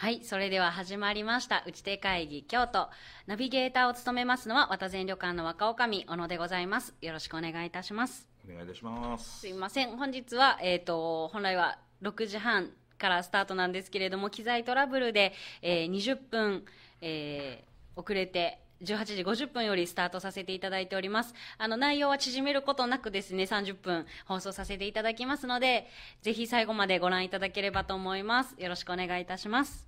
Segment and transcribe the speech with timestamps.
[0.00, 2.88] はい、それでは始まりました、打ち手会議京都。
[3.26, 6.94] ナビゲーターを務めますのは、渡前旅館の若女将、小野でございます。
[7.00, 8.28] よろしくお願いいたします。
[8.48, 9.40] お願いいたします。
[9.40, 15.32] すいません、本日は、えっ、と、本来は6時半からスタートなんですけれども、機材トラブルで、
[15.62, 16.64] えー20分、
[17.00, 21.34] えー遅れて、18時50分よりスタートさせていただいております。
[21.58, 25.88] あの、内容は縮めることなくですね、30分放送させていただきますので、
[26.22, 28.54] ぜひ最後までご覧いただければと思います。
[28.58, 29.87] よろしくお願いいたします。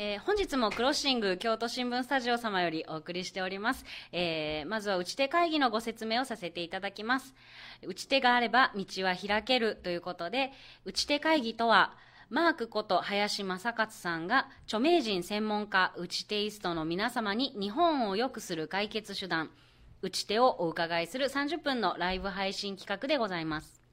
[0.00, 3.84] えー本日もクロッシング京都新聞スタジオ様よりお送りしております。
[4.12, 7.34] えーまずは打ち手会議のご説明をさせていただきます。
[7.84, 10.52] 打ち手があれば道は開けるということで、
[10.84, 11.96] 打ち手会議とは、
[12.30, 19.50] マークこと林正勝さんが著名人専門家打ち手イストの皆様に日本を良くする解決手段、
[20.02, 23.87] 打ち手をお伺いする30分のライブ配信企画でございます。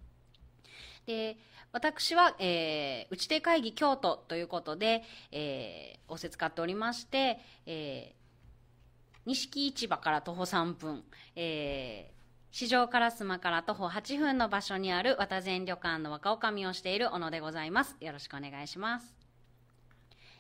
[1.06, 1.38] で、
[1.72, 11.04] 私は、えー、打ち手会議京都ということで、えー、仰せ使っておりまして、えー、錦市場から徒歩3分、
[11.36, 17.98] えー、市場烏丸から徒歩8分の場所にある渡前旅館の若女将をしている小野でございます。
[18.00, 19.14] よろしくお願いします。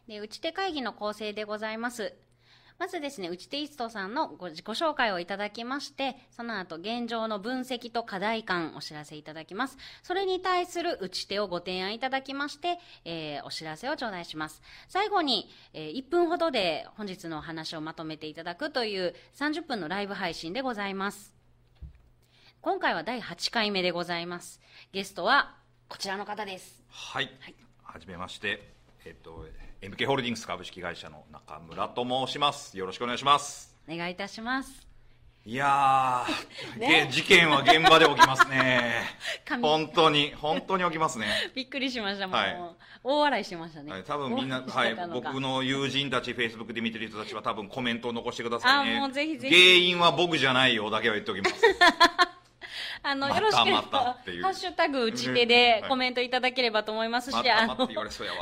[0.07, 2.13] で、打ち手会議の構成でございます。
[2.77, 9.77] まずですね、打ち手イストさんのご自己紹介をいただきまして、その後現状の分析と課題感お知らせいただきます。
[10.03, 14.61] それに対する打ち手をご提案いただきまして、えーお知らせを頂戴します。
[14.89, 21.33] 最後に、えー1分ほどで本日のお話をまとめていただくという30分のライブ配信でございます。
[22.59, 24.59] 今回は第8回目でございます。
[24.91, 25.55] ゲストは
[25.87, 26.83] こちらの方です。
[26.89, 27.31] はい。
[27.83, 28.75] はじめまして。
[29.05, 29.45] えっと、
[29.85, 32.75] MK ホールディングス株式会社の中村と申します。
[32.75, 33.75] よろしくお願いします。
[33.87, 34.87] お願いいたします。
[35.45, 39.03] いやー、 ねげ事件は現場で起きますね。
[39.45, 41.27] 神本当に、本当に起きますね。
[41.53, 42.35] びっくりしました、もう。
[42.35, 42.57] はい
[43.03, 43.91] 大笑いしてましたね。
[43.91, 48.97] はい、多分みんな、大はい僕の友人たち、フェイスブックで見てる人たちは多分コメントを残してくださいね。
[48.97, 51.61] あもうぜひぜひ原因は僕じゃないよだけは言っておきます。
[53.03, 55.89] あの、またよろしければ、まハッシュタグ打ち手ではい。
[55.89, 57.89] コメントいただければと思いますし、あの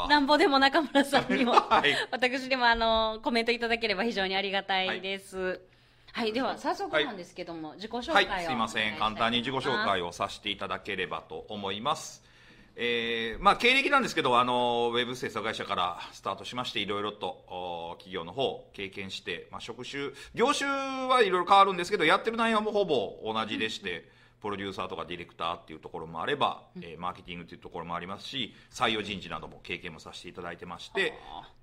[0.07, 1.95] なんぼでも中村さんにも、 はい。
[2.11, 5.61] 私でもあの、コメントいただければ非常にありがたいです。
[6.11, 8.51] はい、では早速なんですけども、自己紹介を、はい、す。
[8.51, 8.97] いません。
[8.97, 10.03] 簡単に自己紹介を。
[10.03, 12.23] をさせていただければと思います。
[12.75, 24.09] えーまあ、経歴なんですけど、あの、ウェブ制作会社からスタートしまして、いろいろと、お企業の方、経験して、まあ、職種、業種はいろいろ変わるんですけど、やってる内容もほぼ同じでして、
[24.43, 31.13] プロデューサーとかディレクターっていうところもあれば、えーマーケティングっていうところもありますし、採用人事なども経験もさせていただいてまして、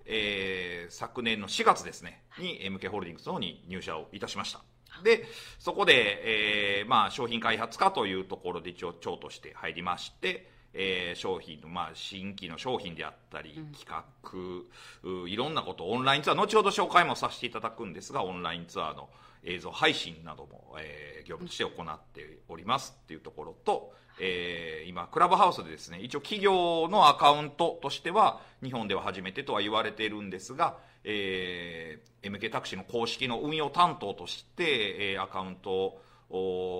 [0.06, 4.62] えー昨年の4月ですね、に MK ホールディングスの方に入社をいたしました。
[5.04, 5.24] で、
[5.58, 19.08] そこで、えーまあ、商品開発課というところで一応長として入りまして、えー商品の、まあ、新規の商品であったり、企画、ういろんなこと、オンラインツアー、後ほど紹介もさせていただくんですが、オンラインツアーの
[19.42, 36.09] 映像配信なども、えー業務として行っておりますっていうところと、えー今、クラブハウスでですね、一応企業のアカウントとしては、日本では初めてとは言われているんですが、えー MK タクシーの公式の運用担当として、えーアカウントをお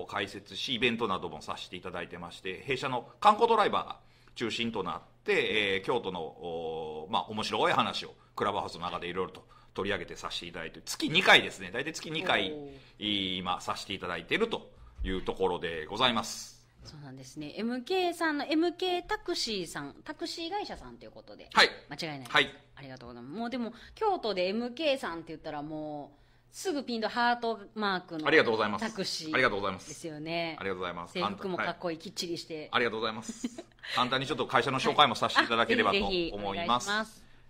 [0.09, 3.97] 開設し、イベントなどもさせていただいてまして、弊社の観光ドライバーが
[4.35, 12.53] 中心となって、えー京都の、おまあ、面白い話をクラブハウスの中でいろいろと取り上げてさせていただいて、月2回ですね、大体月2回
[12.99, 14.71] 今させていただいていると
[15.03, 16.61] いうところでございます。
[16.83, 17.55] そうなんですね。
[17.59, 21.47] MK さんの MK タクシーさん、タクシー会社さんということで。
[21.53, 21.69] はい。
[21.89, 22.31] 間違いないです。
[22.31, 23.35] はいありがとうございます。
[23.37, 26.20] もうでも、京都で MK さんって言ったらもう、
[26.51, 28.81] すぐピンとハートマークのありがとうございます。
[28.85, 29.33] タクシー。
[29.33, 29.87] ありがとうございます。
[29.87, 30.57] ですよね。
[30.59, 31.13] ありがとうございます。
[31.13, 32.69] 制服もかっはいこいい、きっちりして。
[32.71, 33.47] ありがとうございます。
[33.95, 35.97] 簡単にちょっと会社の紹介もさせていただければと
[36.33, 36.89] 思います。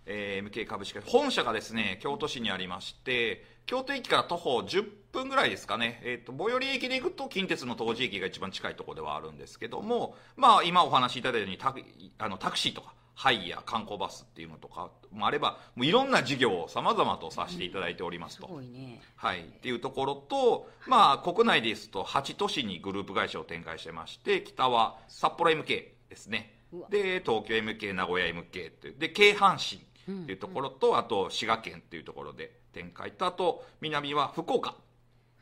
[0.06, 11.82] えー MK 株式会社本社がですね、京都市にありまして、京都駅から徒歩10分ぐらいですかね、えっ、と、最寄り駅で行くと近鉄の東寺駅が一番近いところではあるんですけども、まあ今お話しいただいたようにタク
[12.18, 18.48] あのタクシーとか、ハイヤー、観光バスっていうのとかもあれば、もういろんな事業を様々とさせていただいておりますすと。
[18.60, 19.00] ね。
[19.16, 25.66] はい、っていうところと、まあ、国内ですと8都市にグループ会社を展開してまして北は札幌 MK
[26.08, 26.58] ですね
[26.90, 29.82] で東京 MK 名古屋 MK っていうで京阪神
[30.22, 34.74] っていうところと、あと滋賀県っていうところで展開とあと南は福岡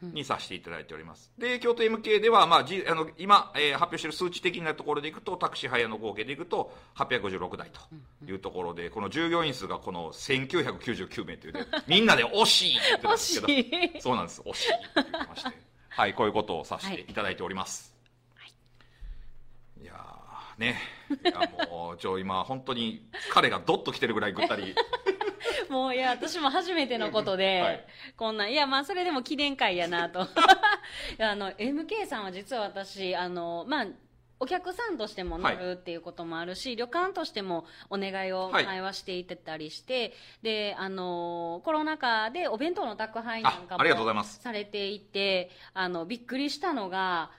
[0.03, 1.31] にさせていただいております。
[1.39, 7.81] で、京都 MK では、まあ、じあの今、えー発表している数値的なところでいくと、タクシーハイヤーの合計でいくと、856台と
[8.27, 15.59] いうところで、この従業員数がこの1999名というね、 みんなで惜しいって言ってたんですけど、そうなんです、惜しいって言ってまして、
[15.89, 17.95] はい、こういうことをさせていただいております。
[19.81, 20.79] い、やーね。
[21.11, 24.75] いやもうちょ今本当に彼がドッと来てるぐらいぐったり
[25.71, 27.87] もういや私も初めてのことで、はい。
[28.17, 30.21] こんないやまあそれでも記念会やなと。
[31.21, 33.87] あの MK さんは実は私あのまあ
[34.41, 38.65] お客さんとしても乗るっていうこともあるし、旅館としてもお願いをはい。
[38.65, 44.41] 前はしていってたりして、であのコロナ禍でお弁当の宅配なんかあありがとうございもます。
[44.41, 47.31] されていてあのびっくりしたのが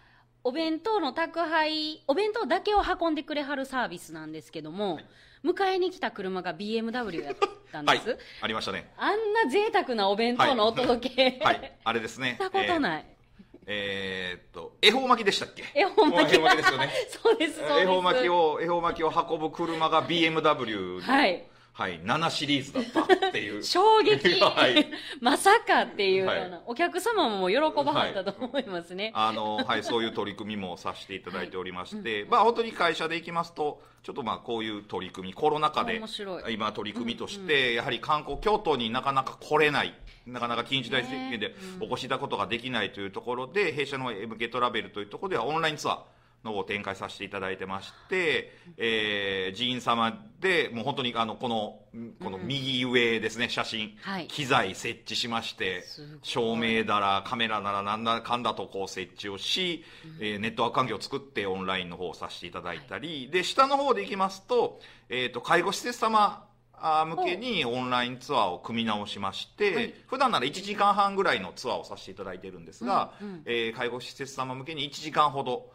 [0.44, 5.00] お弁当の宅配お弁当だけを運んでくれはるサービスなんですけども、
[5.44, 7.36] 迎えに来た車が BMW やっ
[7.72, 8.00] たんはい。
[8.00, 8.92] です、ありましたね。
[8.98, 11.78] あんな贅沢なお弁当のお届け、はい。
[11.84, 12.36] あれですね。
[12.40, 13.22] したことない、えー
[13.68, 15.64] えーっと恵方巻きでしたっけ？
[15.76, 16.32] 恵方巻き。
[16.32, 16.92] ですよね。
[17.24, 17.80] そうですそうです。
[17.82, 23.64] 恵方巻きを恵方巻きを運ぶ車が BMW のはいはい、7シリーズだったっていう。
[23.66, 24.88] 衝撃、はい。
[25.22, 26.62] まさかっていうような、はい。
[26.66, 36.54] お客様も喜ばはったと思いますね、あの、はい、そういう取り組みもさせていただいておりまして、まあ本当に会社で行きますと、ちょっとまあこういう取り組み、コロナ禍で面白い。
[36.54, 39.94] 今取り組みとして、やはり観光、京都になかなか来れない、
[40.26, 46.00] なかなか緊急事態宣言でお越しいただくことができないというところで、弊社の MK トラベルというところではオンラインツアー、
[46.44, 51.80] の方を展開させていただいてまして、えー、寺院様で、もう本当にあの、この、
[52.24, 54.28] この右上ですね、写真、はい。
[54.28, 55.84] 機材設置しまして
[56.24, 59.84] 照明だらカメラならなんだかんだとこう設置をし、
[60.20, 64.80] えーネットワーク環境を作ってオンラインの方をさせていただいたり、で下の方でいきますと,、
[65.10, 66.48] えー、と介護施設様
[66.82, 69.94] 向けにオンラインツアーを組み直しまして、はい。
[70.08, 73.42] 普段なら1時間半ぐらいのツアーをさせていただいてるんですが、うんうん。
[73.46, 75.74] えー介護施設様向けに1時間ほどお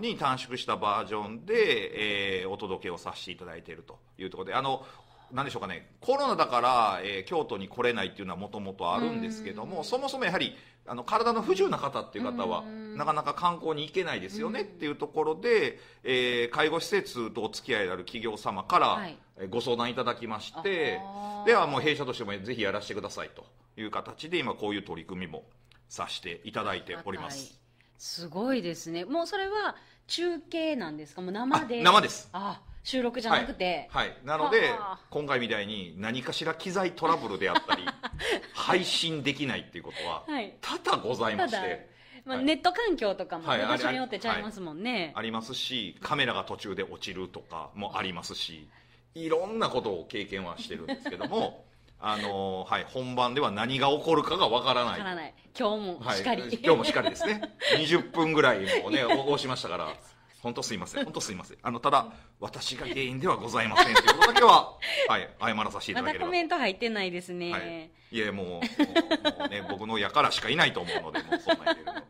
[0.00, 4.84] に短縮したバージョンで、えーお届けをさせていただいているというところであの
[5.32, 5.90] なんでしょうかね。
[6.00, 10.56] コロナだから、えー京都に来れないっていうのはもともとあるんですけどもそもそもやはり
[10.86, 12.96] あの体の不自由な方っていう方はうん。
[12.96, 21.46] なかなか観光に行けないですよねっていうところで、えー介護施設とお付き合いのある企業様から、ご相談いただきましてあー。
[21.46, 23.44] ではもう弊社としてもぜひやらせてくださいと
[23.76, 25.44] いう形で今こういう取り組みも
[25.90, 27.67] させていただいております。
[27.98, 29.04] すごいですね。
[29.04, 31.20] もうそれは中継なんですか？
[31.20, 31.80] もう生で？
[31.80, 32.28] あ生です。
[32.32, 34.16] あ収録じゃなくて、はい、はい。
[34.24, 37.82] なのではあ今回みたいに何かしら機材トラブルであったり
[38.54, 40.56] 配信できないっていうことははい。
[40.60, 41.90] 多々ございまして、
[42.24, 42.46] まあ、はい。
[42.46, 48.68] ネット環境とかも、場所によってちゃいますもんね、ありますしカメラが途中で落ちるとかもありますし
[49.14, 51.64] いろんなことを経験はしてるんですけども
[52.00, 54.92] あのはい、本番では何が起こるかがわからない。
[54.92, 55.34] わからない。
[55.58, 57.42] 今日もしかり、はい、今日もしっかりですね。
[57.76, 59.88] 20分ぐらいもねお押しましたから。
[60.40, 61.04] 本当すいません。
[61.04, 61.58] 本当すいません。
[61.62, 64.76] あのただ私が原因ではございませんということだけは、
[65.08, 66.26] はい、謝らさせていただければ。
[66.26, 71.92] まだコメント入ってないですね、はい、いやもうもうね 僕のやからしかいないと思うのでもうそんなん言えるの。
[71.94, 72.00] も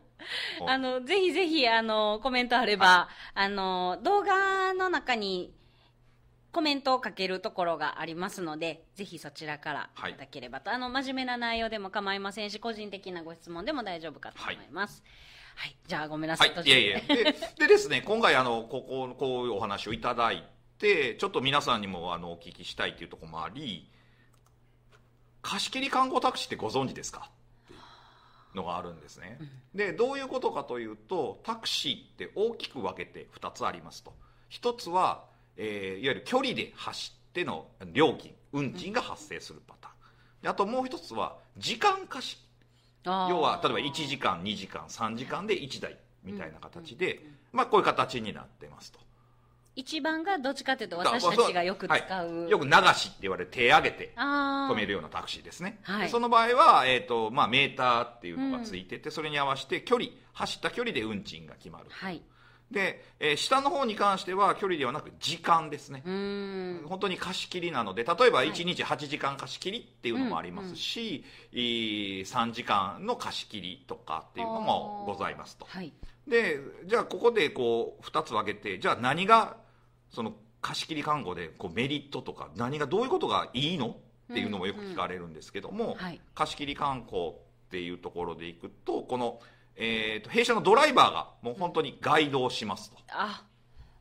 [0.67, 5.51] うあのぜひぜひあのコメントあれば、あの動画の中に
[6.51, 10.13] コメントをかけるところがありますのでぜひそちらからい。
[10.13, 15.03] ただければと、あの真面目な内容でも構いませんし個人的なご質問でも大丈夫かと思います。
[15.55, 16.53] はい、じゃあごめんなさ、はい。
[16.53, 17.01] い途、中いえいえ。
[17.07, 20.47] ででですね今回あのこここういうお話をいただい
[20.77, 23.89] てちょっと皆さんにもあのお聞きしたいというところもあり
[25.41, 27.29] 貸し切り観光タクシーってご存知ですか？
[28.55, 29.37] のがあるんですね、
[29.75, 34.15] でどういうことかというとタクシーって大きく分けて2つありますと。
[34.49, 35.23] 1つは、
[35.61, 39.93] えーいわゆる距離で走っての料金運賃が発生するパターン、
[40.41, 42.37] であともう1つは時間貸し。
[43.05, 47.21] 要は例えば1時間2時間3時間で1台みたいな形で、
[47.53, 48.99] まあ、こういう形になってますと。
[49.75, 56.01] 一番がどっちかというと私たちがよく使う、はいよく流しって言われる手上げて止めるようなタクシーですね、はい。
[56.03, 62.21] でその場合は、えーとまあ、メーターっていうのがついてて、それに合わせて距離走った距離で運賃が決まるはい
[62.71, 66.01] で、えー下の方に関しては距離ではなく時間ですね。
[66.87, 75.65] 本当に貸し切りなので例えば1日8時間貸し切りっていうのもありますし、いい3時間の貸し切りとかっていうのもございますと。
[75.67, 75.91] はい。
[76.27, 79.57] でじゃあここでこう2つ分けてじゃあ何が
[80.11, 83.97] その貸し切り看護でこうメリットとか何がどういうことがいいの
[84.31, 86.21] っていうのもよく聞かれるんですけども、はい。
[86.35, 87.33] 貸し切り観光っ
[87.71, 89.39] ていうところでいくとこの、
[89.81, 92.97] えーと弊社のドライバーがもう本当にガイドをしますと。
[93.07, 93.43] あ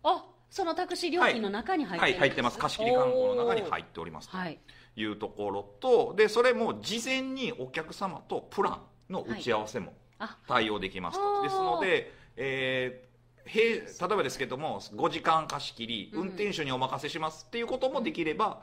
[0.03, 2.59] あそのタクシー料金の中に入ってはい、るんです入ってます。
[2.59, 4.37] 貸し切り観光の中に入っておりますと。
[4.37, 4.59] はい。
[4.97, 8.81] いうところとでそれも事前にお客様とプラン
[9.13, 10.37] の打ち合わせもあ。
[10.49, 13.08] 対応できますと、はいですので、えーへ
[13.55, 18.61] 例えばですけども5時間貸し切り運転手にお任せしますっていうこともできれば、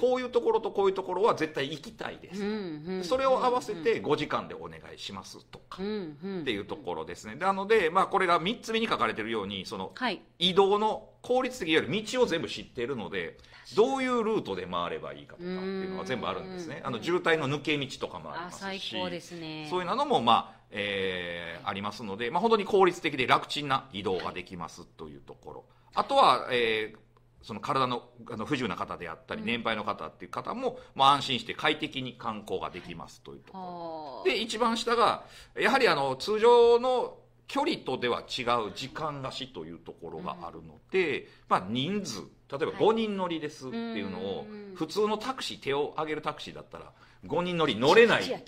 [0.00, 7.34] こういうところとこういうところは絶対行きたいです、それを合わせて5時間でお願いしますとか、っていうところですね。
[7.34, 10.20] なので、まあ、これが3つ目に書かれているようにそのはい。
[10.38, 13.36] 移動の効率的より道を全部知っているので
[13.76, 16.80] どういうルートで回ればいいかとかっていうのは全部あるんですね。
[16.84, 19.66] あの渋滞の抜け道とかもありあますし最高ですね。
[19.68, 25.64] そういうのも、まあえーありますので、まあ、本当に効率的で楽ちんな移動ができますというところ。
[25.94, 26.98] あとは、えー
[27.40, 33.64] その体のあの不自由な方であったり、年配の方っていう方も、まあ、安心して快適に観光ができますというところ。
[33.64, 35.24] はあで一番下が
[35.56, 42.22] やはりあの通常の距離とでは違う時間貸しというところがあるので、まあ、人数。
[42.50, 46.92] 例えばはい5人乗りですっていうのを、うん普通のタクシー手を挙げるタクシーだったら
[47.26, 48.44] 5人乗り乗れない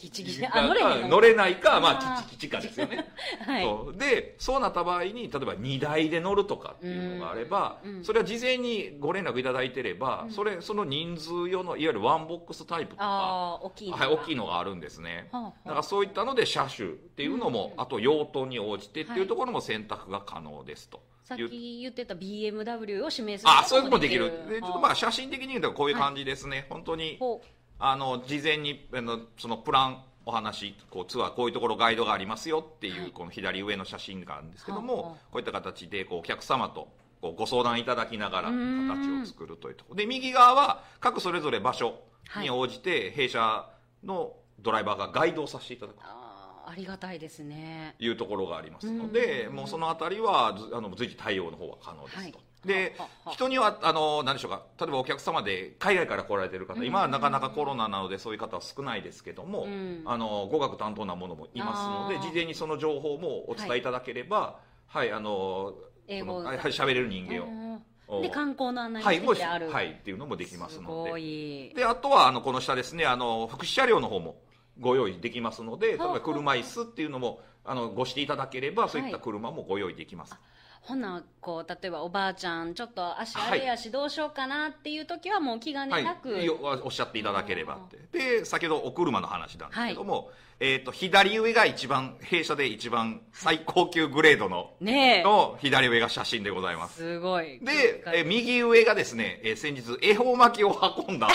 [1.08, 3.08] 乗れないか、まあキチキチかですよね
[3.44, 15.28] はいそうでそうなった場合に例えば2台で乗るとかっていうのがあれば、うんうんそれは事前にご連絡いただいてれば、それその人数用のいわゆるワンボックスタイプとか大きいのはい、大きいのがあるんですね。
[15.32, 21.00] はあはあだからそういったので車種っていうのも、うんあと用途に応じてっていうところも選択が可能ですと。
[21.30, 27.42] さっいうき言ってた BMW を指名するあそういうこともできるでちょっとまああ写真的に言うとこういう感じですね、本当にほ
[27.78, 33.10] あの事前にあのそのプランお話こうツアーこういうところガイドがありますよっていう、はい。
[33.10, 36.88] この左上の写真があるんですけどはあも、はあこういった形でこうお客様と
[37.20, 39.96] こうご相談いただきながら形を作るというところ。
[39.96, 42.02] で右側は各それぞれ場所
[42.40, 43.66] に応じて弊社
[44.04, 47.96] のドライバーがガイドをさせていただくうありがたいですね。
[47.98, 49.56] いうところがありますので、うん。
[49.56, 52.20] もうそのあたりはずあの随時対応の方は可能ですと。
[52.20, 56.86] はいでははは人にはあの何でしょうか例えばお客様で海外から来られてる方、うん。
[56.86, 60.02] 今はなかなかコロナなのでそういう方は少ないですけども、うん。
[60.04, 64.58] あの語学担当なものもいますので事前にその情報もお伝えいただければ
[64.90, 65.66] はい、あの
[66.08, 67.82] はいはい喋れる人間を、うん
[68.22, 71.20] で観光の案内してある、はいっていうのもできますので。
[71.20, 71.72] い。
[71.76, 74.40] であとはあのこの下ですねあの福祉車両の方も
[74.80, 79.22] ご用意できますので例えば車椅子っていうのもあのごしていただければそういったはい。
[79.22, 80.34] 車もご用意できます、
[80.80, 87.98] ほなこう例えばおばあちゃんちょっと足あれやしどうしようかなっていう時はもう気兼ねなく、はい、よおっしゃっていただければって。
[88.18, 90.30] で先ほどお車の話なんですけども、
[90.62, 96.96] えー、と左上が一番弊社で一番最高級グレードのの左上が写真でございます。
[96.96, 97.58] すごい。
[97.60, 101.28] で、えー右上がですね、えー先日恵方巻きを運んだ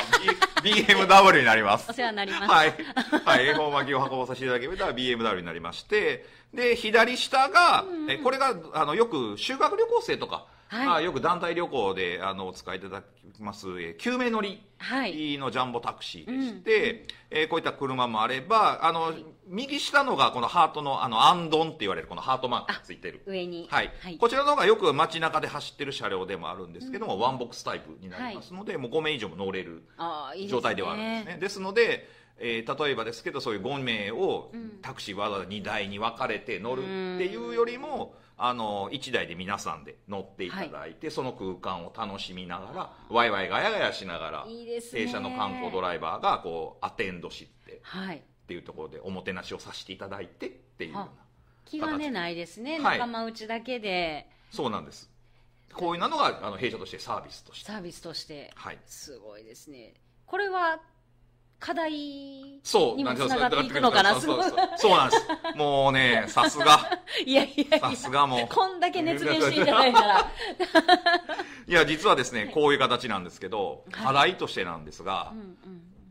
[0.64, 1.90] BMW になります。
[1.92, 2.74] お世話になります、はい、
[3.26, 10.88] はい、恵方巻きを運ばさせていただければ BMW になりましてで左下が、えこれがあのよく修学旅行生とか、はい。
[10.88, 13.04] まあ、よく団体旅行であのお使いいただ
[13.34, 15.38] きます、えー9名乗りはい。
[15.38, 19.14] のジャンボタクシーでして、えーこういった車もあればあの、
[19.48, 23.22] 右下のがこのハートのあのアンドンって言われるこのハートマークがついてる。
[23.26, 23.68] 上に。
[23.70, 23.92] はい。
[24.02, 24.18] はい。
[24.18, 29.84] こちらの方がよく街中で走ってる車両でもあるんですけども、ワンボックスタイプになりますので、もう5名以上も乗れる
[30.48, 31.38] 状態ではあるんですね。
[31.40, 34.52] ですので、えー例えばですけどそういう5名を
[34.82, 36.90] タクシーわざわざ2台に分かれて乗るって
[37.26, 45.06] いうよりも、あの1台で皆さんで乗っていただいて、その空間を楽しみながらワイワイガヤガヤしながらいいですね。
[45.06, 48.18] 弊社の観光ドライバーがこうアテンドしてはい。
[48.18, 51.12] っていうところでおもてなしをさせていただいてっていうようなは
[51.66, 53.00] 気兼ねないですね、はい。
[53.00, 54.30] 仲間内だけで。
[54.52, 55.10] そうなんです
[55.74, 59.94] こういうのがあの弊社としてサービスとしてサービスとしてはいすごいですね
[60.26, 60.80] これは
[61.60, 64.20] 課題にそうもつながっていくのかな？
[64.20, 64.44] すごい
[64.78, 65.58] そうなんです。
[65.58, 67.00] もうねさすが。
[67.26, 68.48] いやいやいさやすがもう。
[68.54, 70.32] こんだけ熱弁していただいたら。
[71.68, 74.06] いや実はですねこういう形なんですけどはい。
[74.06, 75.34] 課題としてなんですが、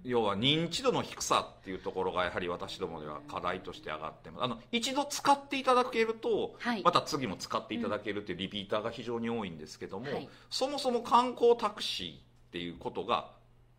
[0.05, 4.45] 要は認知度の低さっていうところがやはり私どもでは課題として上がってます。
[4.45, 6.83] あの一度使っていただけると、はい。
[6.83, 10.29] また次も使っていただけるっていうリピーターが非常に多いんですけども、はい。
[10.51, 12.19] そもそも観光タクシーっ
[12.53, 13.31] ていうことが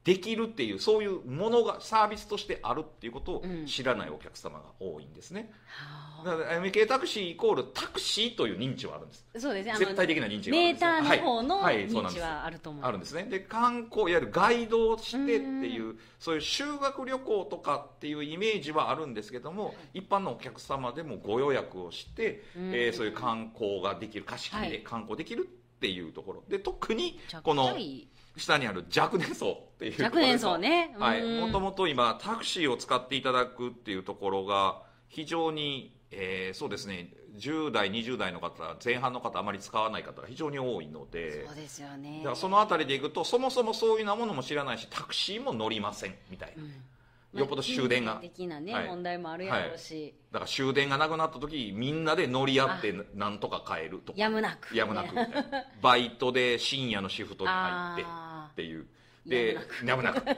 [0.06, 3.66] できるっていうそういうものがサービスとしてあるっていうことをうん。
[3.66, 9.26] 知らないお客様が多いんですね、はだから MK タクシーイコールタクシーという認知はあるんです。
[9.36, 13.24] あそうですね絶対的な認知があるんですメーターの方の認知はあると思う、あるんですね。
[13.24, 22.74] で観光いわゆるガイドをしてっていうそういう修学旅行とかっていうイメージはあるんですけども一般のお客様でもご予約をして、うん。
[22.74, 24.84] えーそういう観光ができる貸し切りではい。
[24.84, 26.44] 観光できるっていうところ。
[26.48, 30.96] で特にこのい下にある若年層っていう若年層ね。
[30.98, 31.22] はい。
[31.22, 31.42] うん。
[31.48, 37.10] もともと今タクシーを使っていただくっていうところが非常に、えーそうですね。
[37.38, 41.46] 10代20代の方前半の方あまり使わない方が非常に多いので。
[41.46, 42.20] そうですよね。
[42.20, 47.39] だからその辺りでいくとそもそもそういうようなものも知らないしタクシーも乗りませんみたいな、うん。
[47.39, 48.20] よっぽど終電が。
[48.22, 48.88] 的なね、はい。
[48.88, 54.20] 問題もあるやろうし、だから終電がなくなった時みんなで乗り合ってなんとか帰るとか。
[54.20, 54.75] やむなく。
[54.75, 55.44] やむなくみたいな。
[55.82, 58.04] バイトで深夜のシフトに入って。
[58.08, 58.25] あ
[58.56, 58.88] っていう。
[59.26, 60.36] でやむなくみたい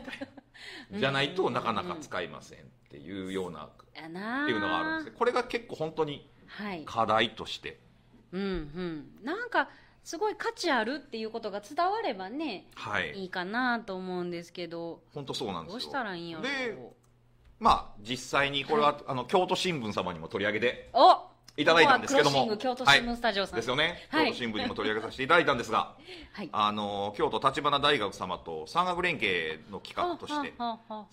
[0.92, 0.98] な。
[1.00, 3.66] じゃないとなかなか使いませんっていうような。
[3.66, 6.84] っていうのがあるんですねこれが結構本当にはい。
[6.86, 7.80] 課題として。
[8.32, 9.20] うんうん。
[9.24, 9.70] なんか
[10.04, 13.12] すごい価値あるっていうことが伝わればねはい。
[13.20, 15.02] いいかなと思うんですけど。
[15.14, 15.74] 本当そうなんですよ。
[15.74, 16.78] どうしたらいいんやろで
[17.60, 20.90] まあ実際にこれは、あの京都新聞様にも取り上げて。
[20.94, 22.56] おいただいたんですけども。
[22.58, 25.96] 京都新聞スタジオさん、ですよね、はい京都新聞にも取り上げさせていただいたんですが。
[26.34, 26.50] はい。
[26.52, 30.54] あの京都立花大学様と産学連携の企画として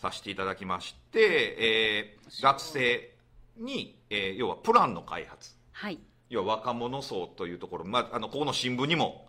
[0.01, 3.11] させていただきまして、えー学生
[3.57, 5.55] に、えー要はプランの開発。
[5.73, 5.99] はい。
[6.29, 9.29] 要は若者層というところ、まあ、あのここの新聞にも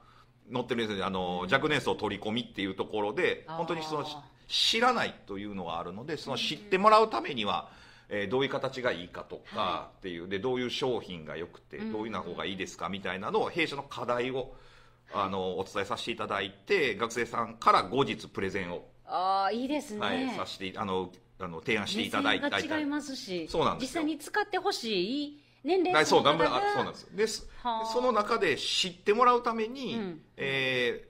[0.52, 4.06] 載ってるんですけどあの若年層取り込みっていうところで本当にその
[4.48, 7.70] 知らないというのがあるのでその知ってもらうためには、
[8.10, 14.56] えーどういう形がいいかとかはっていうでどういう商品が良くてうんどういうな方がいいですかみたいなのを弊社の課題を
[15.14, 24.04] あのお伝えさせていただいて学生さんから後日プレゼンを、ああいいですね、はい、させてあのあの提案していただいた違いますしそうなんですよ。
[24.04, 27.48] 実際に使ってほしい年齢層の方がそうなんですで
[27.94, 30.22] その中で知ってもらうために、うん。
[30.38, 31.08] え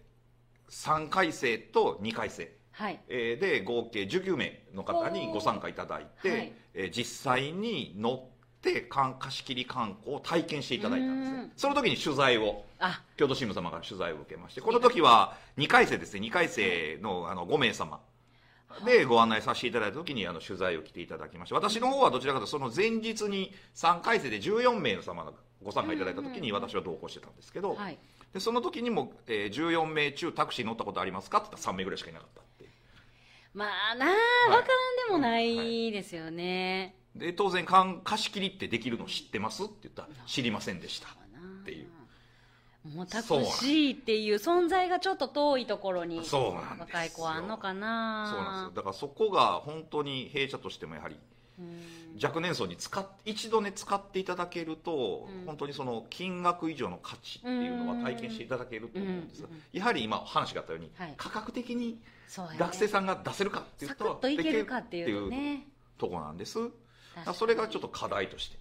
[0.70, 3.00] 3回生と2回生、はい。
[3.08, 6.54] えーで合計19名の方にご参加いただいて、はい。
[6.74, 8.20] えー実際に乗っ
[8.62, 13.02] て観貸し切り観光を体験していただいたんですその時に取材をあ。
[13.16, 16.22] 京都新聞様から取材を受けましてこの時は2回生ですね。
[16.22, 18.00] 2回生のあの5名様
[18.86, 25.32] でご案内させていただいた時にあの取材を来ていただきまして私の方はどちらかというとその前日に3回生で14名の様が
[25.64, 27.98] ご参加いただいた時に私は同行してたんですけど、はい。
[28.34, 32.42] でその時にも、えー14名中タクシー乗ったことありますかって言ったら3名ぐらいしかいなかった
[33.56, 34.68] まあなあ、わからん
[35.08, 41.08] でもないですよね、で当然か貸し切りってできるの知ってますって言ったら知りませんでした。
[41.08, 41.12] っ
[41.66, 41.88] ていう。
[42.94, 48.32] もうタクシーっていう存在がちょっと遠いところに若い子はあんのかな。
[48.32, 48.76] そうなんですよ。
[48.76, 51.16] だからそこが本当に弊社としてもやはり
[51.58, 51.82] うん。
[52.24, 55.46] 若年層に使っ一度ね使っていただけると、うん。
[55.46, 59.62] 本当にその金額以上の価値っていうのは体験していただけると思うんですが、うん。
[59.72, 61.14] やはり今話があったように、はい。
[61.18, 61.98] 価格的に
[62.58, 65.68] 学生さんが出せるかっていうとサクッといけるかっていうね。
[65.98, 66.60] とこなんです。
[67.34, 68.58] それがちょっと課題として。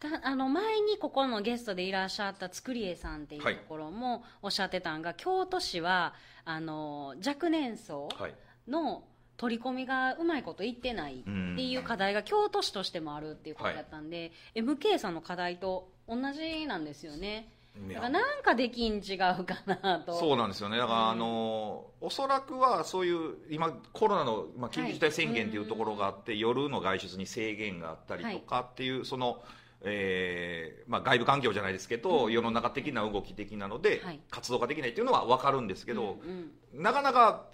[0.00, 8.34] たあの前にここのゲストでいらっしゃったつくりえさんっていうとはいころもおっしゃってたんが、京都市はあの若年層はい
[8.66, 9.04] の
[9.36, 11.30] 取り込みがうまいこといってないって
[11.62, 17.50] いう課題が京都市としてもあるっていうことだったんで、MK さんの課題と同じなんですよね
[17.88, 20.18] だからなんかできん違うかなと。
[20.18, 20.76] そうなんですよね。
[20.76, 21.08] だから、うん。
[21.10, 29.42] あのおそらくはそういう今コロナの、まあ、緊急事態宣言というところがあって、夜の外出に制限があったりとかっていう、その、
[29.82, 32.32] えーまあ、外部環境じゃないですけど、うん。
[32.32, 34.20] 世の中的な動き的なので、はい。
[34.30, 37.46] 活動ができないっていうのは分かるんですけど、うんなかなか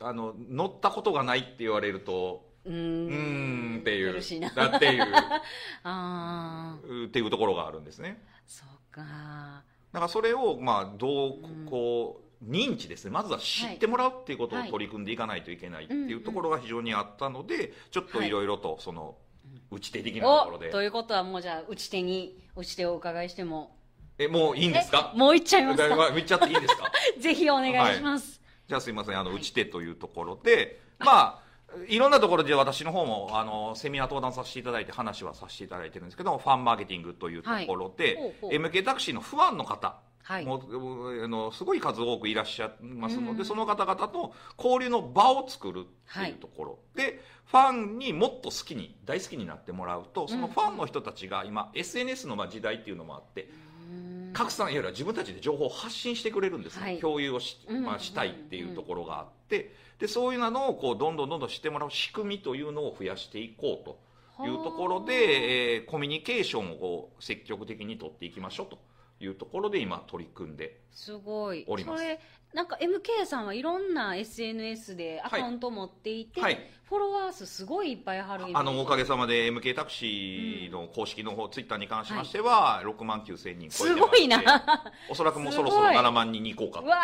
[0.00, 4.14] あの乗ったことがないって言われるとうん、っていう。
[4.54, 5.02] だっていう。
[5.84, 8.22] ああっていうところがあるんですね。
[8.46, 9.62] そうか。
[9.92, 13.10] だからそれをまあどううんこう認知ですね。
[13.10, 19.16] まずは知ってもらうっていうことをはい取り組んでいかないといけないっていうところが非常にあったのでちょっといろいろとその
[19.70, 20.68] 打ち手的なところで。
[20.68, 23.76] おということはもうじゃあ打ち手に打ち手をお伺いしても。
[24.18, 25.12] えもういいんですか？
[25.14, 26.90] えもういっちゃいますだか言っちゃっていいですか？
[27.18, 29.18] ぜひお願いします、じゃあすいません。
[29.18, 31.43] あのはい打ち手というところでまあ
[31.88, 38.14] いろんなところで私の方もあのセミナー登壇させていただいて話はさせていただいてるんですけどファンマーケティングというところで、はい。
[38.14, 38.50] ほうほう。
[38.50, 40.46] MK タクシーのファンの方はい。
[40.46, 43.44] もうあのすごい数多くいらっしゃいますので、うん。
[43.44, 53.50] その方々と交流の場を作るっていうところ、でファンにもっと好きに大好きになってもらうとそのファンの人たちが今 SNS のまあ時代っていうのもあって
[53.90, 56.98] うん拡散いわゆる自分たちで情報を発信してくれるんですね、はい。
[56.98, 59.74] 共有をし,、うんまあ、したいっていうところがあって。
[59.98, 64.04] でそういうのをこうどんどんどんどん知ってもらう仕組みというのを増やしていこうと。
[64.42, 68.78] いうところで、えーコミュニケーションを積極的に取っていきましょうと
[69.20, 71.64] いうところで今取り組んですごい。
[71.68, 72.02] おります。
[72.02, 72.20] それ
[72.54, 76.70] なんか MK さんはいろんな SNS でアカウント持っていて、はい。
[76.84, 84.00] フォロワー数すごいいっぱいあるあのおかげさまで MK タクシーの公式の方、ツイッターに関しましては、6万9千人超えてす。
[84.00, 84.40] ごいな。
[85.10, 85.96] おそらくもうそろそろすごい。
[85.96, 86.96] 7万人に行こうかわ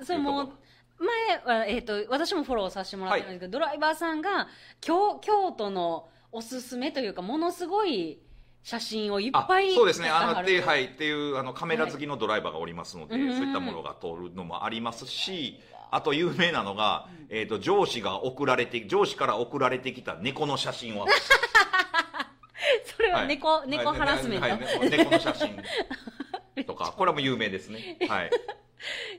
[0.00, 0.52] ーそれもいうと
[0.98, 4.48] 前は、えー、と私もフォローさせてもらってるんですけど、ドライバーさんが
[4.80, 8.18] 京京都のおすすめというかものすごい
[8.66, 10.08] 写真をいっあぱいそうですね。
[10.08, 13.32] あの撮ってはい、っていうあのカメラ好きのドライバーがおりますので、はい。
[13.32, 15.60] そういったものが通るのもありますし、
[15.92, 21.06] あと有名なのが、えー、と上司が送られて上司から送られてきた猫の写真を。
[22.96, 24.58] それは猫、猫ハラスメント、はい。
[24.58, 24.60] はい。
[24.60, 27.98] 猫猫の写真とか これはもう有名ですね。
[28.08, 28.30] はい。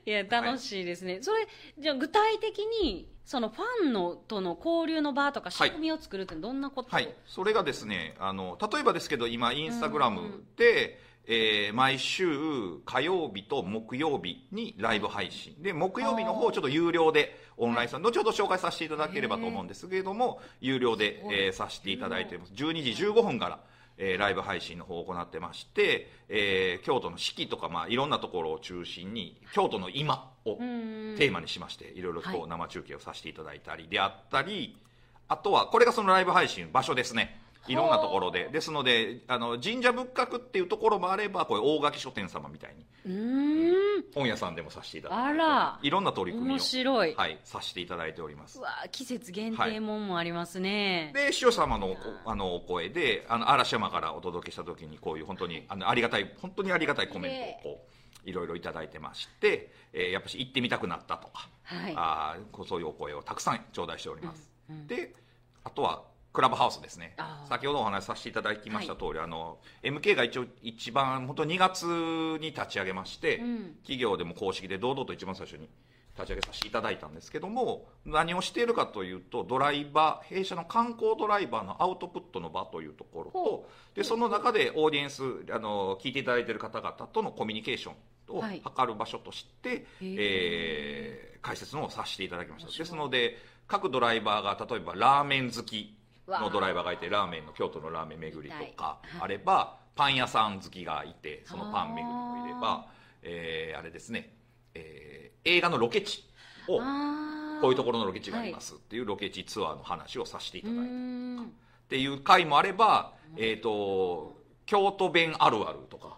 [0.06, 1.48] いや楽しいですね、それ
[1.80, 7.14] じゃあ具体的にそのファンのとの交流の場とか仕組みを作るってどんなこと、はい。
[7.26, 12.26] それがですねあの例えばですけど今インスタグラムで、えー毎週
[12.86, 15.62] 火曜日と木曜日にライブ配信。
[15.62, 23.60] で木曜日の方ちょっと有料でオンラインさん後ほど紹介させていただければと思うんですけれども有料で、えーさせていただいています12時15分から
[23.98, 34.78] えーライブ配信の方を行ってまして、えー京都の四季とか、まあ、いろんなところを中心に京都の今をテーマにしましていろいろとこはう生中継をさせていただいたりであったり
[35.28, 38.50] あとはこれがそのライブ配信場所ですねいろんなところで。
[38.52, 44.04] ですのであの神社仏閣っていうところもあればこれ大垣書店様みたいにうーん。
[44.14, 45.80] 本屋さんでもさせていただいてあら。
[45.82, 48.60] いろんな取り組みを面白い、はい、させていただいております。
[48.60, 57.86] うわ季節限定もんもありますね、で師匠様のおあのお声であの嵐山からお届けした時にこういう本当にあのありがたい本当にありがたいコメントをこ
[58.26, 61.94] ういろいろいただいてまして、えーやっぱし行ってみたくなったとか、はい。
[61.96, 62.36] あ
[62.68, 64.88] そういうお声をたくさん頂戴しております、うんうん。
[64.88, 65.14] で
[65.64, 66.04] あとは
[66.38, 67.16] クラブハウスですね。
[67.50, 71.84] 先ほどお話しさせていただきました通り、あの MK が一応一番本当2月
[72.40, 73.76] に立ち上げまして、うん。
[73.82, 75.68] 企業でも公式で堂々と一番最初に
[76.16, 87.94] 立ち上げさせていただいたんですけども何をしているかというとドライバー弊社の観光ドライバーのアウトプットの場というところほとでその中でオーディエンスあの聞いていただいている方々とのコミュニケーション
[88.38, 88.62] をはい。
[88.62, 92.78] 図る場所として、へえー解説のをさせていただきました。
[92.78, 95.97] ですので各ドライバーが例えばラーメン好き
[96.28, 99.22] のドライバーがいてラーメンの京都のラーメン巡りとかはい。
[99.22, 102.86] あればパン屋さん好きがいてそのパン巡りもいれば、
[103.24, 104.34] えーあれですね、
[104.74, 106.26] えー映画のロケ地
[106.68, 106.80] を
[107.62, 111.54] こういうところのロケ地がありますっていうロケ地ツアーの話をさせていたうだいてっーん。
[111.88, 114.36] ていう回もあれば、えー、と
[114.66, 116.18] 京都弁あるあるとか。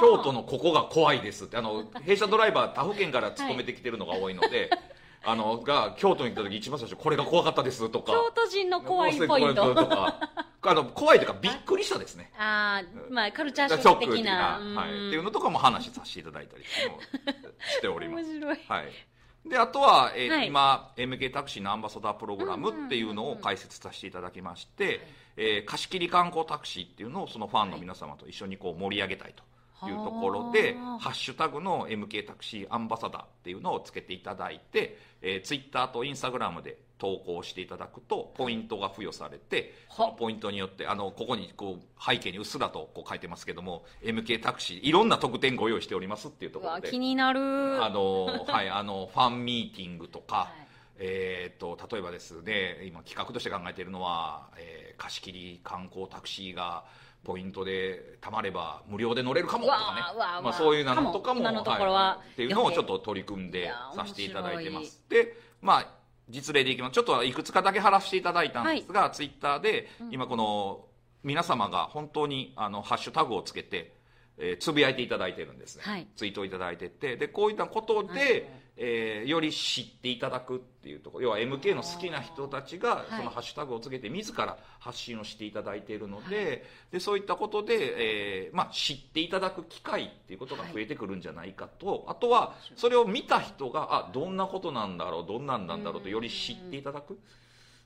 [0.00, 1.56] 京都のここが怖いですって。
[1.56, 4.70] あの弊社ドライバー他府県から勤めてきてるのが多いので、
[5.22, 8.12] あのが京都に来た時一番最初これが怖かったですとか。
[8.12, 9.74] 京都人の怖いポイント。
[9.74, 10.30] とか
[10.62, 12.30] あの怖いというかびっくりしたですね。
[12.38, 14.58] ああまあカルチャーショック的な。
[14.58, 18.24] はい、っていううのとかも話させていただいたりしておりんます。
[18.24, 18.58] 面白い。
[18.68, 20.46] はい、であとは、えーはい。
[20.48, 25.00] 今 MK タクシーのアンバサダープログラムっていうのを解説させていただきまして、
[25.36, 29.42] えー貸し切り観光タクシーっていうのをそのファンの皆様と一緒にこう盛り上げたいと
[29.88, 30.98] いうところで、はあ。
[30.98, 46.86] ハッシュタグの MK タクシーアンバサダーっていうのをつけていただいて、えー、ツイッターとインスタグラムで投稿していただくとポイントが付与されて、そのポイントによってあのここにこう背景にうっすらとこう書いてますけども MK タクシーいろんな特典ご用意しておりますっていうとうころで。
[46.88, 47.40] わ気になる。
[47.82, 50.66] あのはいあのファンミーティングとか、はい。
[51.02, 56.84] えー、と例えばですね今企画として考えているのは、えー貸し切り観光タクシーが
[57.22, 60.00] ポイントでたまれば無料で乗れるかもとかね。
[60.42, 65.04] まあ、そういうのとかもはっていうのをちょっと取り組んでさせていただいてます。
[65.08, 65.86] でまあ
[66.28, 66.92] 実例でいきます。
[66.92, 70.84] ちょっといくつかだけ貼らせていただいたんですが、ツイッターで今この
[71.22, 73.99] 皆様が本当にあのハッシュタグをつけて、
[74.40, 76.06] えーつぶやいていただいてるんですね、はい。
[76.16, 77.16] ツイートをいただいてて。
[77.16, 78.44] でこういったことで、はい。
[78.82, 83.16] えーより知っていただくっていうところ要は MK の好きな人たちがはい。
[83.18, 97.18] そのハッシュタグをつけて自ら発信をしていただいているので,、でそういったことで、えーまあ、知っていただく機会っていうことが増えてくるんじゃないかと、あとはそれを見た人があどんなことなんだろうどんなんなんだろうとより知っていただく。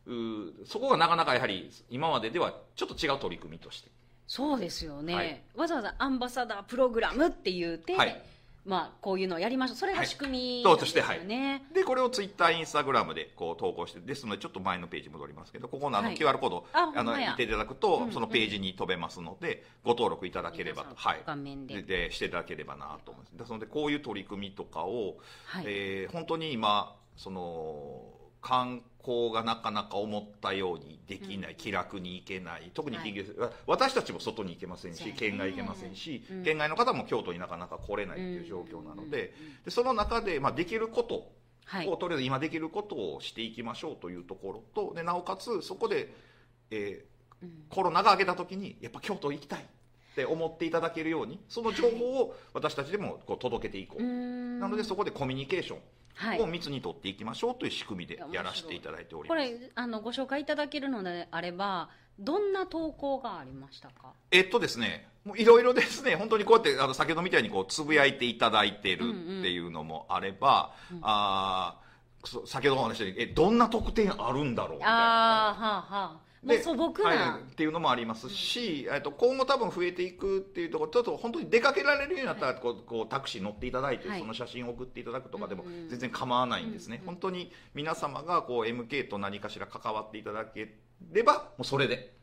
[0.07, 3.91] うーそこがなかなかやはり今までではちょっと違う取り組みとして
[4.27, 5.43] そうですよね、はい。
[5.55, 8.23] わざわざアンバサダープログラムって言って、はい。
[8.65, 9.77] まあ、こういうのをやりましょう。
[9.77, 11.27] それが仕組みですよとしてはい。
[11.27, 16.17] ね、でこれをツイッターインスタグラムでこう投稿してですのでちょっと前のページ戻りますけどここのあのはい。
[16.17, 17.27] QR コード、ああのほんまや。
[17.27, 18.13] 言っていただくうんとうん。
[18.13, 21.83] そのページに飛べますのでご登録いただければと、はい、画面で。
[21.83, 23.37] ででしていただければなと思います。
[23.37, 25.65] ですのでこういう取り組みとかを、はい。
[25.67, 28.03] えー本当に今その
[28.41, 28.94] 観光
[29.33, 32.71] がなかなか思ったようにできない、気楽に行けない。
[32.73, 33.25] 特に企業、
[33.67, 36.43] 私たちも外に行けませんし県外行けませんし、うん。
[36.45, 41.31] 県外の方も京都になかなか来れないという状況なので,、でその中で、まあ、できること
[41.67, 41.89] はい。
[41.89, 46.15] をとりあえず今できることをしていきましょうというところとでなおかつそこで、
[46.71, 47.65] えーうん。
[47.69, 55.85] コロナが明けた時にやっぱ京都行きたいって思っていただけるようにその情報を私たちでもこう届けていこう、なのでそこでコミュニケーションはい
[56.39, 59.39] を密に取っていきましょうという仕組みでやらせていただいております。
[59.39, 64.13] これあのご紹介いただけるのであればどんな投稿がありましたか？
[64.31, 70.73] えっとですね、もういろいろですね、本当にこうやって、あの、先ほどみたいにこう、つぶやいていただいてるっていうのもあれば、
[71.03, 74.95] あーそ先ほどお話ししたように、え、どんな特典あるんだろうみたいな。
[74.95, 84.21] ああはあはあで素朴な、はい、っていうのもありますし、えっと今後多分増えていくっていうところちょっと本当に出かけられるようになったらこうこうタクシー乗っていただいて、はい。
[84.21, 90.75] その写真を送っていただくとかでもうんうん全然構わないんですね、本当に皆様がこう MK と何かしら関わっていただけ
[91.13, 92.15] ればもうそれで。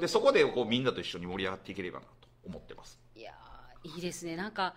[0.00, 0.08] でい。
[0.08, 2.98] そこでこうみんなと一緒に盛り上がっていければなと思ってます。
[3.14, 4.36] いやーいいですね。
[4.36, 4.74] なんか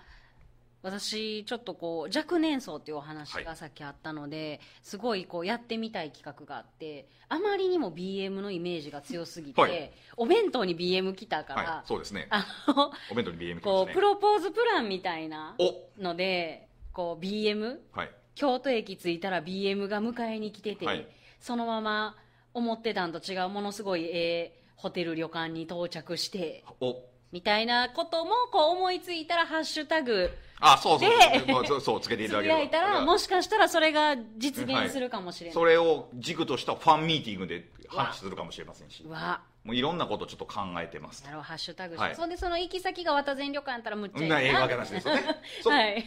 [0.83, 9.91] 私ちょっとこう若年層っていうお話がさっきあったので、すごいこうやってみたい企画があってあまりにも BM のイメージが強すぎて、はい。
[10.15, 11.87] お弁当に BM 来たから、はい。
[11.87, 12.27] そうですね。
[12.29, 13.61] あのお弁当に BM 来ね。
[13.61, 18.11] こうプロポーズプランみたいなおのでこう BM はい。
[18.35, 21.07] 京都駅着いたら BM が迎えに来てて、はい。
[21.39, 22.15] そのまま
[22.53, 26.95] 思ってたんと違うものすごいええホテル旅館に到着してお。
[27.31, 30.29] みたいなこともこう思いついたら「ハッシュタグ
[30.59, 32.59] あそうそうでそう そうつけていつただければ。
[32.59, 39.03] ぶやいたらもしかしたらそれが実現するかもしれない、それを軸としたファンミーティングで話するかもしれませんし。
[39.03, 39.41] うわ。
[39.63, 41.23] もういろんなことちょっと考えてます。
[41.25, 42.15] なるほどハッシュタグして、はい。
[42.15, 44.41] そんでその行き先が渡前旅館やったらむっちゃいいな。
[44.41, 45.41] ええわけなしですよね。
[45.65, 46.05] はい。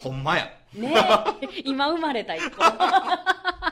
[0.00, 0.50] ほんまや。
[0.72, 0.94] ね
[1.42, 1.60] え。
[1.64, 2.62] 今生まれた一個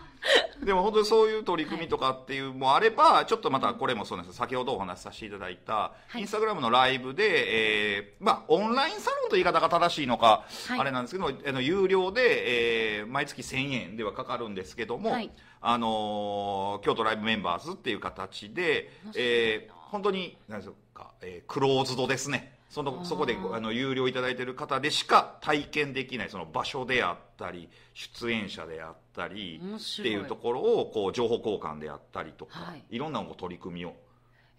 [0.65, 4.39] でも本当にそういう取り組みとかっていうもあれば、ちょっとまたこれもそうなんです。
[4.39, 6.21] 先ほどお話しさせていただいた、い。
[6.21, 10.81] インスタグラムのライブで、えーまあ、オンラインサロンという言い方が正しいのか、はい。
[10.81, 15.31] あれなんですけども、あの有料で、えー毎月1000円ではかかるんですけども、はい。
[15.61, 22.58] あのー京都ライブメンバーズっていう形で、えー本当に、何ですか、えークローズドですね。
[22.69, 32.85] そのそこであの有料いただいている方でしか体験できないその場所であったり出演者であったり面っていうところをこう情報交換であったりとか、はい。
[32.91, 33.95] い、ろんなこう取り組みをさ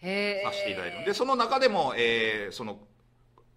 [0.02, 2.80] せていただいてでその中でも、えーその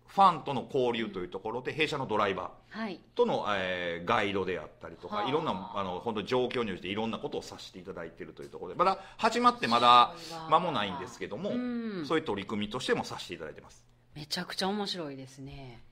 [0.06, 3.00] ファンとの交流というところで弊社のドライバーはい。
[3.14, 5.22] との、えーガイドであったりとはあ。
[5.22, 10.14] かいろんなあの本当に状況に応じていろんなことをさせていただいているというところでまだ始まってまだ
[10.50, 12.04] 間もないんですけどもうん。
[12.06, 13.82] そういう取り組みとしてもさせていただいてます
[14.14, 15.82] めちゃくちゃ面白いですね。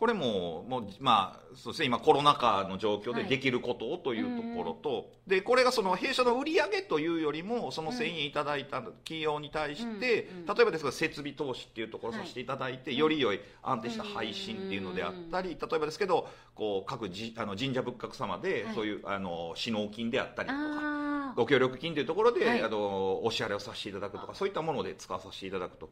[0.00, 1.86] これももうまあそうですね。
[1.86, 3.28] 今コロナ禍の状況ではい。
[3.28, 10.46] できることをというところと、でこれがその弊社の売り上げというよりもその1000円いただいた企業に対して、うんうん。
[10.46, 18.74] 例えばですが設備投資っていうところをはいさせていただいて、より良い安定した配信っていうのであったり、例えばですけどこう各じあの神社仏閣様ではい。
[18.74, 21.34] そういう、あの指納金であったりとか。
[21.36, 22.62] ご協力金というところで、はい。
[22.62, 25.90] あのお支払いをさせていただくとかそういったもので使わさせていただくと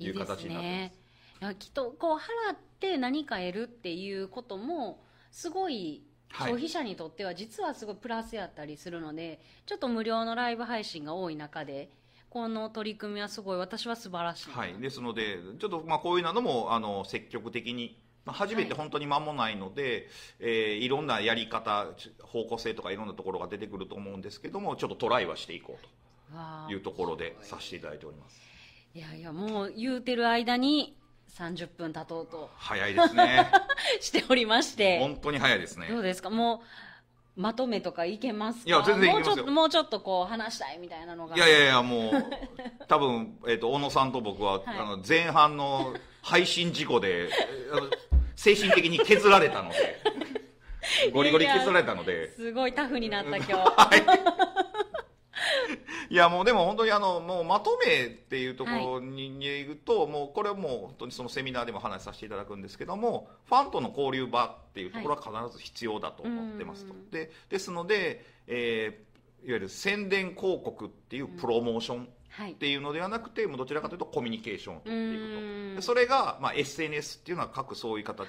[0.00, 0.94] いいいう形になってます。
[0.94, 1.03] ねい
[1.40, 6.50] やきっとこう払って何か得るっていうこともすごいはい。
[6.50, 11.90] 消費者にとっては実はすごいプラスやったりするので、ちょっと無料のライブ配信が多い中で
[12.28, 14.56] この取り組みはすごい私は素晴らしいな。
[14.56, 18.78] はい、ですので、ちょっとまあこういうのもあの積極的に、まあ、初めてはい。
[18.80, 20.08] 本当に間もないので、
[20.40, 21.86] いえーいろんなやり方、
[22.22, 25.88] 方向性とかいろんなところが出てくると思うんですけども、ちょっとトライはしていこうと。
[26.68, 28.40] いうところでさせていただいております。
[28.94, 30.96] いやいやもう言うてる間に
[31.38, 32.50] 30分経とうと。
[32.56, 33.50] 早いですね。
[34.00, 34.98] しておりまして。
[35.00, 35.88] 本当に早いですね。
[35.88, 36.30] どうですか？
[36.30, 36.62] も
[37.36, 38.64] うまとめとかいけますか？
[38.66, 39.34] いや全然いけますよ。
[39.34, 41.36] もうちょっともうちょっとこう話したいみたいなのが。
[41.36, 42.24] いやいやいや、もう、
[42.86, 44.62] 多分、えっ、と、小野さんと僕は、はい。
[44.66, 47.28] あの、前半の配信事故で、
[48.36, 50.00] 精神的に削られたので、
[51.12, 53.52] ゴリゴリ削られたので、すごいタフになった今日。
[53.52, 53.54] い
[56.10, 72.08] やもうでも本当にあのもうまとめっていうところに言うと、もうこれはもう本当にそのセミナーでも話させていただくんですけどもファンとの交流場っていうところは必ず必要だと思ってますと、うんでですので、えーいわゆる宣伝広告っていうプロモーションはい
[72.42, 78.28] っていうのではなくて、もうどちらかというとコミュニケーションを取っていくとそれが、まあ、SNS っていうのは各そういう形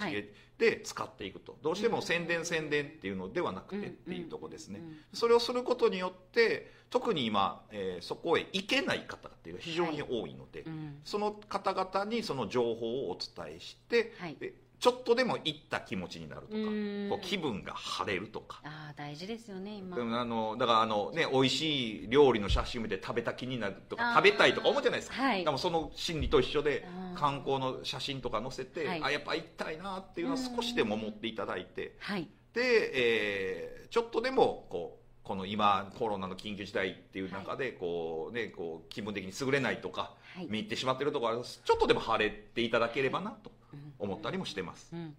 [0.57, 1.57] で,、使っていくと。
[1.61, 4.81] どうしても宣伝宣伝っていうのではなくてっていうところですね、
[5.13, 11.01] それをすることによって特に今、えーそこへ行けない方っていうのが非常に多いので、うん。
[11.03, 14.35] その方々にその情報をお伝えして、はい。
[14.39, 17.07] でちょっとでも行った気持ちになるとか、うん。
[17.09, 18.61] こう気分が晴れるとか。
[18.63, 19.95] ああ大事ですよね今。
[19.95, 25.43] でもあのだからあの、ね、美味しい料理の写真見て食べた気になるとか食べたいとか思うじゃないですか、はい。
[25.43, 29.03] でもその心理と一緒で観光の写真とか載せて、はい。
[29.03, 31.95] あやっぱ行きたいなっていうのを少しでも思っていただいて。
[31.99, 32.27] はい。
[32.53, 40.47] で、えーちょっとでもこうこの今コロナの緊急事態っていう中でこう、ね、こう気分的に優れないとか、はい。
[40.49, 43.51] 見入ってしまってるところちょっとでも晴れていただければなと
[43.99, 44.89] 思ったりもしてます。
[44.93, 45.15] うん。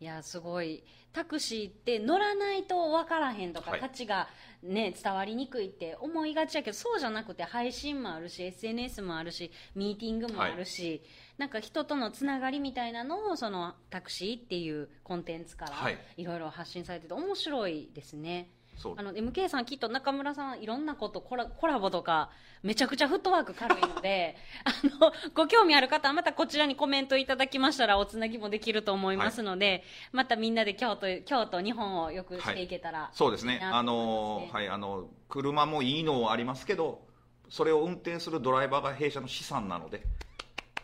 [0.00, 0.82] いやすごい。
[1.12, 3.80] タクシーって乗らないと分からへんとか、はい。
[3.80, 4.28] 価値が、
[4.62, 11.02] ね、伝わりにくいって思いがちやけどそうじゃなくて配信もあるし SNS もあるしミーティングもあるし、
[11.38, 15.98] なんか人とのつながりみたいなのをそのタクシーっていうコンテンツからはい。
[16.16, 18.50] いろいろ発信されてて面白いですね。
[18.76, 18.94] そう。
[18.96, 22.30] あの MK さんきっと中村さんいろんなことコラコラボとか
[22.62, 33.54] めちゃくちゃフットワーク軽いので あのご興味ある方はまたこちらにコメントいただきましたらおつなぎもできると思いますので、またみんなで京都京都日本をよくしていけたら、そうですね。
[33.54, 37.06] いいなとあのはいあの車もいいのありますけど
[37.48, 40.02] それを運転するドライバーが弊社の資産なので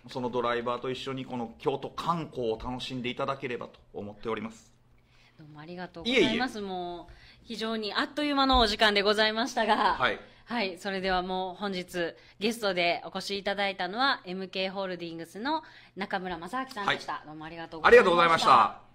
[0.09, 4.73] そのドライバーと一緒にこの京都観光を楽しんでいただければと思っております。
[5.39, 6.61] どうもありがとうございます。
[6.61, 7.13] もう
[7.45, 10.21] 非常にあっという間のお時間でございましたがはい。
[10.45, 15.63] はい、それではもう本日ゲストでお越しいただいたのは MK ホールディングスの
[15.97, 18.03] 中村正明さんでした、どうもありがとうごあざいました。
[18.03, 18.93] りがとうございました。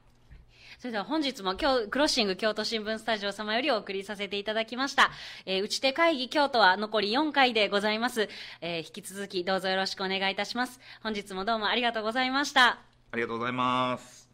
[0.80, 5.10] それでは本日も今日クロッシング京都新聞スタジオ様よりお送りさせていただきました、
[5.48, 8.30] えー、打ち手会議京都は残り4回でございます、
[8.62, 10.80] えー引き続きどうぞよろしくお願いいたします。
[11.02, 12.78] 本日もどうもありがとうございました。
[13.12, 14.27] ありがとうございます